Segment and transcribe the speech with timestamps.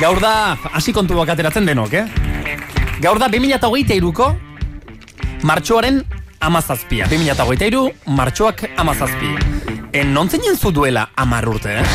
[0.00, 2.04] Gaur da, hasi kontuak ateratzen denok, eh?
[3.02, 4.26] Gaur da, 2008ko
[5.46, 6.00] martxoaren
[6.42, 7.06] amazazpia.
[7.12, 9.30] 2008 martxoak amazazpi.
[9.94, 11.86] En non zinen zu duela amar urte, eh?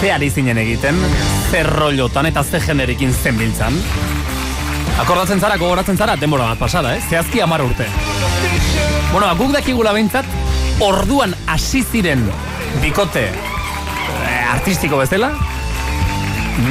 [0.00, 0.96] Ze ari zinen egiten,
[1.50, 3.76] ze rollotan eta ze generekin zenbiltzan.
[4.98, 7.02] Akordatzen zara, gogoratzen zara, denbora bat pasada, eh?
[7.08, 7.86] Zehazki amar urte.
[9.12, 10.24] Bueno, guk dakigula behintzat,
[10.80, 12.24] orduan hasi ziren
[12.80, 15.34] bikote eh, artistiko bezala,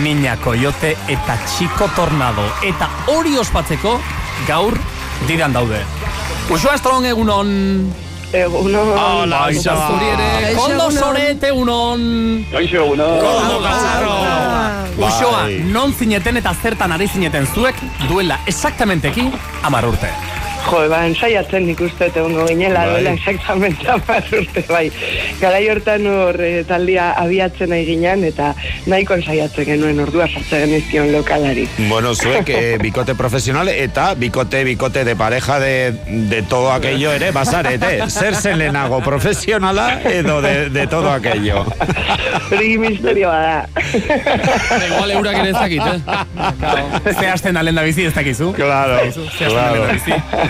[0.04, 2.44] Niña Coyote eta Chico Tornado.
[2.64, 4.00] Eta hori ospatzeko
[4.48, 4.78] gaur
[5.28, 5.82] diran daude.
[6.50, 7.94] Usua Strong egunon.
[8.34, 8.90] Egunon.
[8.98, 10.56] Hola, Isa zuri ere.
[10.56, 12.46] Kondo soret egunon.
[12.52, 13.20] Kaixo, egunon.
[13.20, 14.18] Kondo Gazarro.
[15.02, 17.76] Usua, non zineten eta zertan ari zineten zuek
[18.08, 19.30] duela exactamenteki
[19.64, 20.12] amar urte.
[20.62, 22.92] Jo, ba, ensaiatzen nik egongo ginela, Bai.
[22.94, 24.92] duela exactamente amar urte, bai.
[25.42, 28.54] Garai hortan hor eh, taldia abiatzen nahi ginen, eta
[28.86, 31.68] nahiko ensaiatzen genuen ordua sartzen genizkion lokalari.
[31.90, 35.74] Bueno, zuek eh, bikote profesional eta bikote, bikote de pareja de,
[36.32, 38.10] de todo aquello ere bazarete.
[38.10, 41.66] Zer zen lehenago, profesionala edo de, de todo aquello.
[42.52, 43.68] Hori misterioa da.
[44.88, 47.14] Igual eurak ere ez dakit, eh?
[47.20, 48.52] Ze hasten da lenda bizi ez dakizu.
[48.54, 49.50] Claro, Ze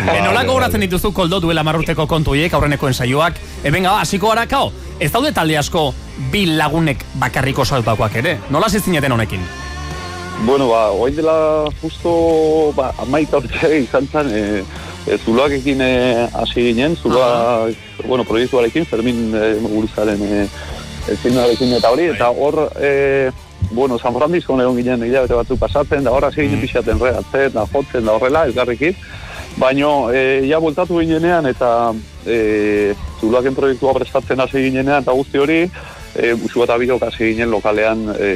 [0.02, 3.38] E, nola gogoratzen dituzu koldo duela marrurteko kontuiek, aurreneko ensaioak.
[3.62, 5.92] E, benga, ba, hasiko gara, kao, ez daude talde asko
[6.32, 8.38] bi lagunek bakarriko saltakoak ere.
[8.50, 9.44] Nola zizineten honekin?
[10.46, 14.42] Bueno, ba, oain dela justo ba, amaika urte izan zen, e,
[15.06, 15.92] e, zuloakekin e,
[16.34, 17.70] hasi ginen, zuloa,
[18.08, 20.48] bueno, proiektuarekin, Fermin e, Muguruzaren e,
[21.14, 21.18] e,
[21.78, 23.30] eta hori, eta hor, e,
[23.70, 27.68] bueno, San Francisco egon ginen hilabete batzuk pasatzen, da hor hasi ginen pixaten regatzen, da
[27.70, 28.98] jotzen, da horrela, elkarrekin,
[29.60, 31.94] Baino, e, ja voltatu ginenean eta
[32.26, 35.60] e, zuloaken proiektua prestatzen hasi ginenean eta guzti hori,
[36.16, 38.30] e, usua eta bidok hasi ginen lokalean e,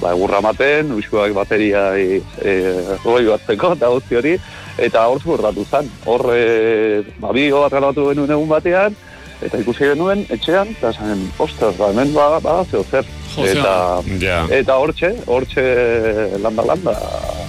[0.00, 2.54] ba, egurra maten, usuak bateria e, e,
[3.04, 4.36] roi batzeko eta guzti hori,
[4.78, 5.90] eta hor zuertatu zen.
[6.06, 8.96] Hor, e, ba, bat grabatu genuen egun batean,
[9.44, 13.06] eta ikusi genuen etxean, eta zen, ostras, ba, hemen ba, ba, zeo zer.
[13.34, 14.44] Eta, Ja.
[14.50, 15.64] eta hortxe, hortxe
[16.38, 16.94] landa landa,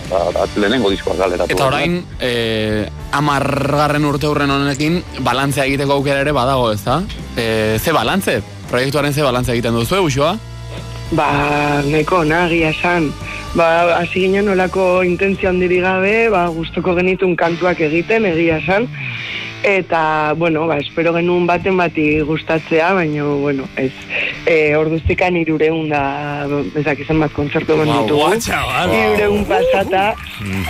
[0.10, 1.56] ba, lehenengo diskoak galeratu.
[1.56, 7.02] Eta orain, e, amargarren urte hurren honekin, balantzea egiteko aukera ere badago, ez da?
[7.36, 8.42] E, ze balantze?
[8.70, 10.36] Proiektuaren ze balantze egiten duzu, Usua?
[11.14, 11.30] Ba,
[11.86, 13.12] neko nagia esan.
[13.56, 13.68] Ba,
[14.02, 18.90] hasi ginen olako intentzio handiri gabe, ba, gustoko genitun kantuak egiten, egia esan.
[19.66, 23.94] Eta, bueno, ba, espero genuen baten bati gustatzea, baina, bueno, ez,
[24.46, 26.04] e, orduztikan irureun da,
[26.74, 28.30] bezak izan bat kontzertu eman ditugu.
[29.00, 30.06] Irureun pasata,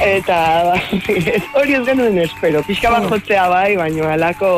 [0.05, 0.79] eta, ba,
[1.35, 4.51] ez, hori ez genuen espero, pixka bat jotzea bai, baina alako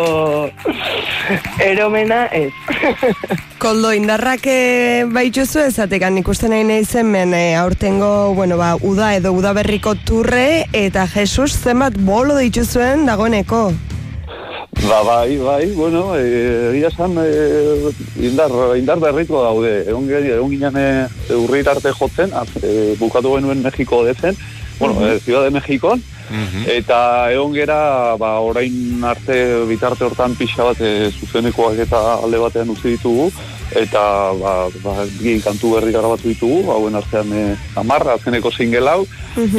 [1.64, 2.52] eromena ez.
[3.62, 9.16] Koldo, indarrak eh, baituzu ezatekan ikusten nahi nahi zen men eh, aurtengo, bueno, ba, uda
[9.18, 13.72] edo udaberriko turre eta Jesus zenbat bolo dituzuen dagoeneko.
[14.72, 19.82] Ba, bai, bai, bueno, eh, egia esan e, indar, indar berriko daude.
[19.88, 24.36] Egon, egon ginen e, arte jotzen, az, e, bukatu genuen Mexiko dezen,
[24.80, 26.04] bueno, e, Ciudad de Mexikon,
[26.68, 32.70] eta egon gera, ba, orain arte bitarte hortan pixa bat e, zuzenekoak eta alde batean
[32.70, 33.30] utzi ditugu,
[33.72, 37.46] eta ba, ba, bi kantu berri grabatu ditugu, hauen artean e,
[37.80, 39.08] amarra, azkeneko single hau,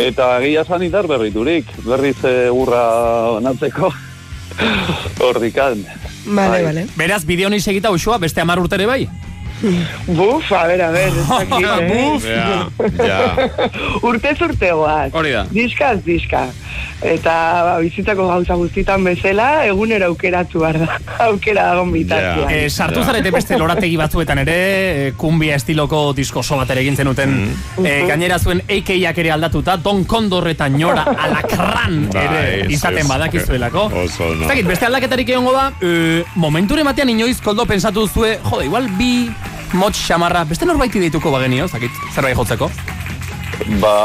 [0.08, 3.92] eta egia esan indar berriturik, berriz e, urra natzeko.
[5.20, 5.84] Hordikan.
[6.26, 6.62] Bale, Bai.
[6.64, 6.86] bale.
[6.96, 9.08] Beraz, bideo ni segita usua, beste amar urtere bai?
[10.06, 11.88] Buf, a ver, a ver, ez dakit, eh?
[11.92, 12.24] Buf.
[12.24, 13.48] Ja, ja.
[14.08, 15.14] Urtez urtegoak.
[15.14, 15.46] Hori da.
[15.50, 16.46] Diskaz, diska.
[16.98, 20.98] Eta bizitzako gauza guztitan bezala, egunero aukeratu behar da.
[21.28, 22.50] Aukera dagon bitartean.
[22.50, 26.98] E, sartu zarete beste lorategi batzuetan ere, e, kumbia estiloko disko oso bat ere egin
[26.98, 27.36] zenuten.
[27.82, 33.86] E, gainera zuen AK-ak ere aldatuta, Don Condor eta Ñora Alakran Bai, ere izaten badakizuelako.
[34.04, 34.42] Oso, no.
[34.46, 38.90] Ez dakit, beste aldaketarik egongo da, e, momenture batean inoiz koldo pensatu zue, jode, igual
[38.98, 39.12] bi
[39.74, 42.70] motx xamarra, beste norbaiti deituko bagenio, ez dakit, zerbait jotzeko.
[43.82, 43.96] Ba,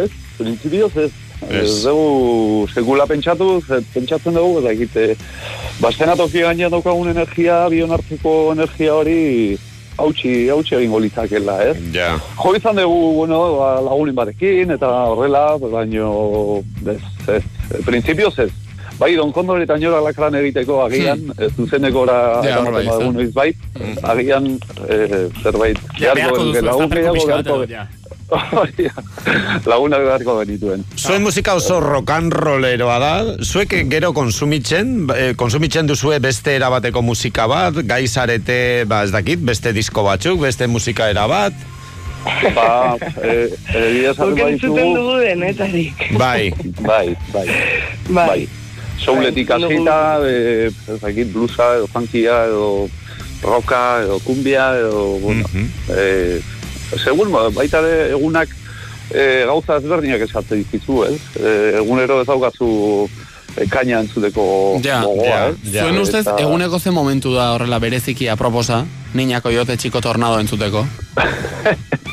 [0.00, 1.12] ez, printzipioz ez.
[1.44, 1.60] Ez.
[1.60, 5.16] Ez dugu sekula pentsatu, ze pentsatzen dugu, eta egite,
[5.80, 9.58] ba, toki gainean daukagun energia, bion hartzeko energia hori,
[9.98, 11.76] hautsi, hautsi egingo litzakela, ez?
[11.92, 12.18] Ja.
[12.38, 17.42] Jo izan dugu, bueno, ba, lagunin batekin, eta horrela, baino, ez, ez,
[17.84, 18.52] printzipioz ez.
[18.98, 21.50] Bai, Don Kondor eta Ñora Lakran egiteko agian, hmm.
[21.56, 23.12] zuzenekora Ja, hor bai, eramaten badugu ez da.
[23.18, 23.50] noiz bai,
[24.14, 24.48] agian
[24.88, 27.58] eh, zerbait Ja, beharko duzu, ez da, lagun perku gehiago pixka bat,
[28.78, 29.02] beharko.
[29.68, 30.84] Lagunak genituen.
[30.96, 33.12] Zuen musika oso rock and rolleroa da.
[33.44, 39.72] Zuek gero konsumitzen, eh, konsumitzen duzue beste erabateko musika bat, gaizarete, ba ez dakit, beste
[39.72, 41.52] disko batzuk, beste musika erabat.
[42.54, 46.04] Ba, e, egia esan Guk entzuten dugu denetarik.
[46.16, 47.48] Bai, Bai, bai,
[48.08, 48.26] Bai.
[48.28, 48.63] bai.
[48.98, 52.88] Souletik Bai, hasita, e, ez dakit, blusa, edo funkia, edo
[53.42, 55.68] roka, edo kumbia, edo, bueno, Mhm.
[55.96, 56.40] e,
[57.02, 58.48] segun, ba, baita ere egunak
[59.10, 61.20] e, gauza ezberdinak esatzen dizizu, ez?
[61.36, 63.08] E, egunero ez daukazu
[63.56, 65.56] e, kaina entzuteko Ja, gogoa, ja, ez?
[65.72, 65.82] ja.
[65.84, 70.86] Zuen ustez, Eta- eguneko ze momentu da horrela bereziki aproposa, Niña Coyote Chico Tornado entzuteko.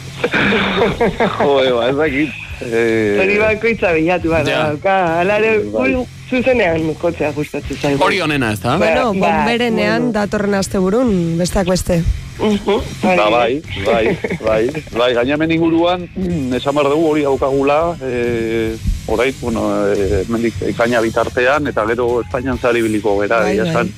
[1.39, 2.29] Jode, ba, ez dakit.
[2.61, 4.63] E, Hori bakoitza bilatu bat Ja.
[4.69, 5.23] dauka.
[5.71, 5.95] Guri
[6.29, 8.03] zuzenean jotzea gustatzen zaigu.
[8.03, 8.77] Hori onena, ez da?
[8.77, 8.91] Bai.
[8.93, 10.13] Bueno, Ba, bomberenean bueno.
[10.19, 12.03] datorren asteburun, besteak beste.
[12.39, 18.75] Mhm, Ba, bai, bai, bai, bai, gainamen inguruan, mm, esan behar dugu hori daukagula, e,
[19.07, 23.67] orait, bueno, e, mendik ekaina bitartean, eta gero Espainian zari biliko gara, Bai, bai.
[23.69, 23.91] esan,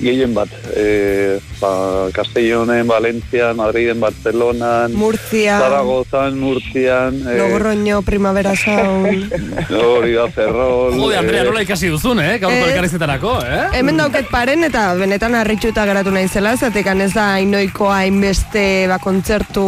[0.00, 9.32] gehien bat, e, ba, Castellonen, Valentzian, Madriden, Barcelonan, Murcia, Zaragozan, Murtzian, e, Logroño, Primavera Sound.
[9.70, 12.36] hori da, Ferrol, Jode, Andrea, e, nola ikasi duzun, eh?
[12.42, 13.62] Gaurko Eh, elkarrizetarako, eh?
[13.78, 19.66] Hemen dauket paren eta benetan harritxuta geratu naizela, zatekan ez da inoiko hainbeste ba, kontzertu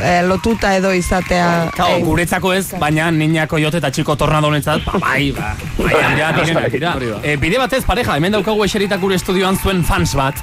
[0.00, 1.48] eh, lotuta edo izatea.
[1.76, 5.94] Kao, eh, guretzako ez, baina niñako jote eta txiko tornado honetzat, ba, bai, ba, bai,
[6.02, 6.94] Andrea.
[6.94, 7.20] Hori ba.
[7.22, 10.34] E, bide batez, pareja, hemen daukagu eseritak gure estudioan zuen fans bat.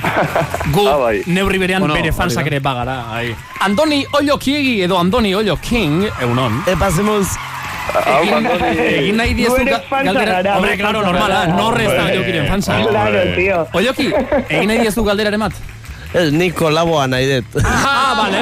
[0.74, 1.22] Gu, Ah, bai.
[1.26, 3.04] neurri berean Bueno, bere fansak ere bagara.
[3.12, 3.34] Ai.
[3.60, 6.62] Andoni Ollo Kiegi edo Andoni Ollo King, egunon.
[6.66, 7.34] Eh, pasemos.
[7.90, 10.56] hau, Egin, nahi diezu ere galdera.
[10.56, 11.56] Hombre, claro, normala, gara.
[11.56, 12.04] norre ez da.
[12.12, 12.78] Ollokiren fansa.
[12.88, 13.66] Claro, tío.
[13.72, 14.08] Olloki,
[14.48, 15.52] egin nahi diezu galderaren bat?
[16.10, 17.60] Ez, nik kolaboa nahi dut.
[18.00, 18.38] Ah, vale,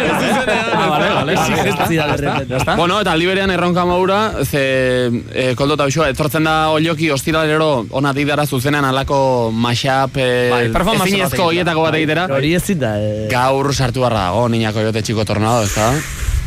[1.36, 2.56] ah, ya repente.
[2.56, 2.76] está.
[2.76, 8.14] Bueno, eta liberean erronka maura, ze e, koldo eta bisoa, etortzen da olioki ostiralero ona
[8.16, 10.62] didara zuzenean alako mashup e, Bai,
[11.04, 12.28] ezinezko hoietako bat egitera.
[12.38, 15.92] Hori ezin da, eh, Gaur sartu barra dago, niña koyote txiko tornado, ez da?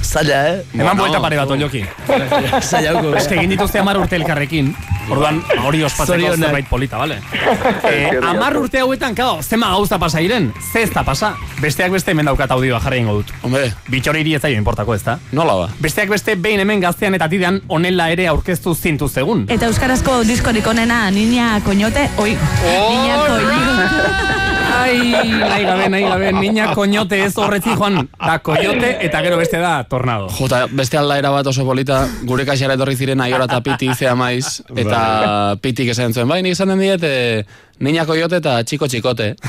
[0.03, 0.63] Zaila, eh?
[0.73, 1.83] Eman Bueno, buelta pare bat, Olloki.
[2.61, 3.15] Zailauko.
[3.17, 4.73] Ez que egin dituzte amar urte elkarrekin.
[5.11, 6.45] Orduan, hori ospatzeko Zorionak.
[6.45, 7.19] zerbait polita, bale?
[7.91, 10.51] Eh, amar urte hauetan, kao, zema gauza pasa iren?
[10.71, 11.33] Ze ez da pasa?
[11.61, 13.33] Besteak beste hemen daukat audioa jarri ingo dut.
[13.43, 15.17] Hombre, Bitxori iri ez zaio importako ez da?
[15.31, 15.67] nola ba?
[15.79, 19.45] Besteak beste behin hemen gaztean eta tidean onela ere aurkeztu zintu zegun.
[19.49, 24.47] Eta euskarazko diskorik onena Niña Koñote, oi, Niña Koñote.
[24.71, 29.57] Ai, nahi gabe, nahi gabe, niña koñote ez horretzi joan, da koyote eta gero beste
[29.59, 30.29] da tornado.
[30.37, 34.61] Jota, beste aldaera bat oso polita, gure kaxara etorri ziren aiora eta piti zea maiz,
[34.75, 37.45] eta pitik esan zuen, bai, nik esaten diet, e,
[37.83, 39.35] niña koyote eta txiko txikote.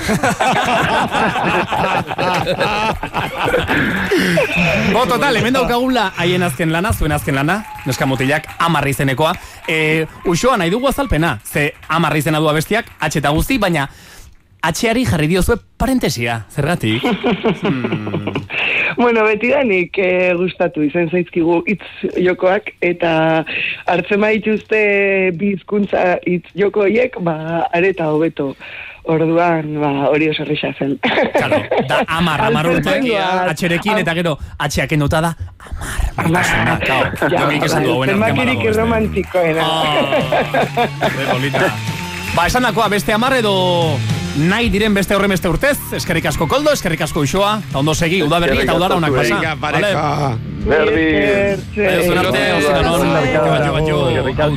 [4.92, 9.32] Bo, total, hemen daukagula haien azken lana, zuen azken lana, neska mutilak, amarri izenekoa.
[9.68, 13.88] E, usoa nahi dugu azalpena, ze amarri izena du abestiak, atxe eta guzti, baina
[14.62, 17.02] atxeari jarri diozue parentesia, zergatik?
[18.96, 23.42] Bueno, betidanik eh, gustatu izan zaizkigu hitz jokoak eta
[23.88, 24.80] hartzen baituzte
[25.40, 28.52] bi hizkuntza hitz joko hiek, ba areta hobeto.
[29.02, 30.92] Orduan, ba, hori oso risa zen.
[31.34, 31.58] Claro,
[31.88, 33.48] da amar, amar urte, Alfertzengoa.
[33.50, 37.02] atxerekin eta gero atxeak enduta da, amar, maitasuna, kao.
[37.32, 37.48] Ja,
[38.12, 39.66] zenbakirik romantikoena.
[39.66, 41.66] Ah, ze polita.
[42.36, 43.56] Ba, esan dakoa, beste amar edo
[44.36, 48.22] nahi diren beste horren beste urtez, eskerrik asko koldo, eskerrik asko usoa, eta ondo segi,
[48.24, 49.36] udaberri eta udara onak pasa.
[49.36, 49.92] Venga, pareja.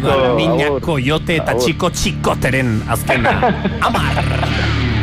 [0.05, 0.81] Da, niña agur.
[0.81, 3.39] koyote eta txiko txikoteren azkena.
[3.89, 4.94] Amar!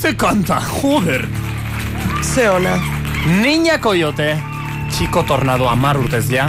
[0.00, 1.28] Ze kanta, joder.
[2.22, 2.78] Ze ona.
[3.42, 4.38] Niña Coyote,
[4.90, 6.48] txiko tornado amar urtez ja.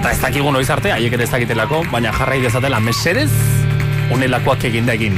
[0.00, 3.30] Eta ez dakigu noiz arte, haiek ere ez dakitelako, baina jarrai dezatela mesedez,
[4.10, 5.08] unelakoak eginda egin.